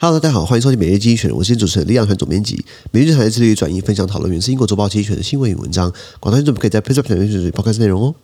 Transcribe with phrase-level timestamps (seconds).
[0.00, 2.64] 哈喽大家好，欢迎收听每日经济学人，我是主持人李养团总编辑。
[2.92, 5.92] 每日精选致力于转移分享讨论，源自英国周报精选的新闻与文章。
[6.20, 8.14] 广大听众可以在 press up 排看内容哦。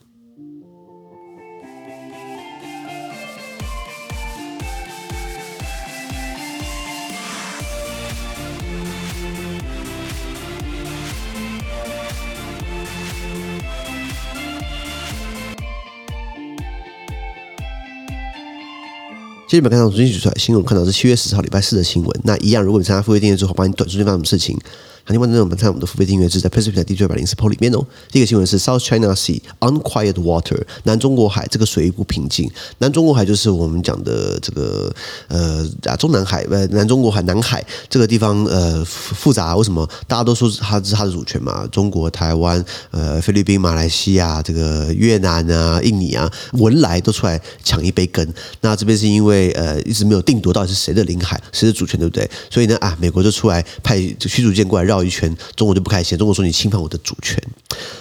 [19.55, 22.21] 今天我们看到最新出来新闻，看到是七月十号礼拜四的新闻。
[22.25, 24.59] 那一样，如果你参加付费订阅之后，帮你短时间发生什么事情？
[25.07, 27.87] 好，另外呢，我们看我们的付费订阅制在 PressPlay 的第九百零四铺里面哦。
[28.11, 32.51] 第一个新闻是 South China Sea Unquiet Water，南中国海这个水域不平静。
[32.79, 34.91] 南中国海就是我们讲的这个
[35.29, 41.67] 呃啊中南海呃南中国海南海这个地方呃复杂，为什么大家都说它是它的主权嘛？
[41.67, 48.27] 中国台湾呃菲律宾马来西亚这个越南啊印尼啊文莱都出来抢一杯羹。
[48.63, 52.27] 那这边是因为呃一直没有定夺到底是谁的领海谁的主权对不对？
[52.49, 54.94] 所以呢啊美国就出来派驱逐舰过来绕。
[54.95, 56.17] 绕一圈，中国就不开心。
[56.17, 57.43] 中国说你侵犯我的主权。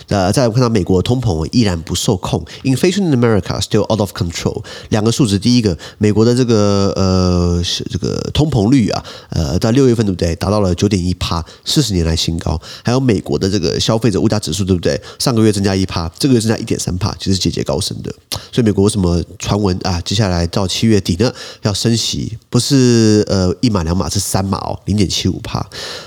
[0.10, 4.64] 那，再来看到美国通膨依然不受控，Inflation in America still out of control。
[4.90, 12.60] 两个数字，第一个，美国的这个呃是这个通膨率啊，呃，在六月份对不对，达到了九点一趴，四十年来新高。
[12.84, 15.00] 还有美国的这个消费者物价指数对不对？
[15.18, 18.14] 上个月增加一趴，这个月增加一点三趴，其实节节高升的。
[18.54, 20.00] 所以美国为什么传闻啊？
[20.06, 25.60] 接下来到七月底呢，要升息，不是呃一码两码，是三码哦，零点七五趴。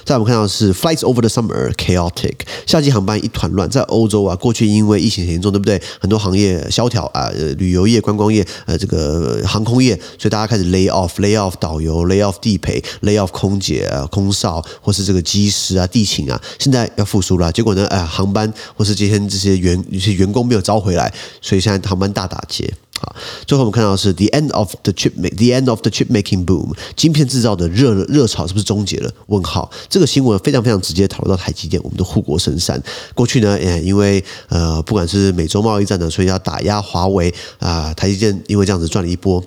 [0.04, 0.72] 再我们看到是。
[0.76, 2.34] Flights over the summer chaotic，
[2.66, 3.68] 夏季航班一团乱。
[3.68, 5.82] 在欧洲啊，过去因为疫情很严重，对不对？
[5.98, 16.40] 很多行业萧条啊，旅游业、观光业，呃，这个航空业，所以大家开始 lay off，lay off 导游，lay off 地陪，lay off 空姐、啊、空少，或是这个机师啊、地勤啊。
[16.58, 22.74] 现在要复苏了，结果呢，哎，航班或是今天这些员有些员工没有招回来，所以现在航班大打打劫。
[22.98, 23.14] 好，
[23.46, 29.10] 最后我们看到是 the end of the chip make，the end of the chip making boom，晶片制造的热热潮是不是终结了？
[29.26, 29.70] 问号。
[29.88, 32.82] 这个新闻非常非常直接讨论到台积电，我们的护国神山。
[33.14, 39.42] 过去呢，呃，因为呃，不管是美洲贸易战呢，所以要打压华为啊，台积电因为这样子赚了一波。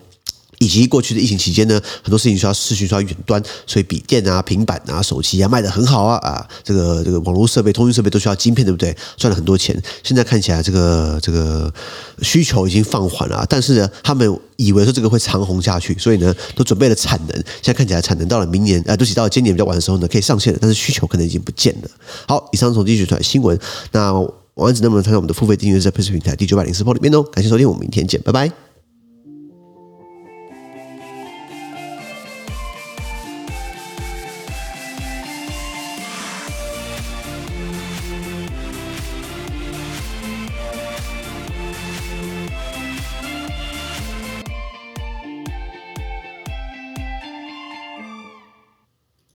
[0.60, 8.96] 以及过去的疫情期间呢，很多事情需要视讯，需要远端，所以笔电啊、平板啊、手机啊卖得很好啊啊，这个这个网络设备、通讯设备都需要晶片，对不对？
[9.18, 9.82] 赚了很多钱。
[10.04, 11.74] 现在看起来这个这个
[12.22, 17.36] 需求已经放缓了，但是呢，他们以为说这个会长红下去，所以呢，都准备了产能。
[17.36, 21.90] 现在看起来产能到了明年，啊，都起到了今年比较晚的时候呢，可以上线了，但是需求可能已经不见了。
[22.28, 23.58] 好，以上从经济学出新闻，
[23.94, 24.12] 那
[24.56, 27.24] 网址能不能参加我们的付费订阅在 PressPlay 平台第九百零四铺里面哦？
[27.24, 28.69] 感谢收听，我们明天见，拜拜。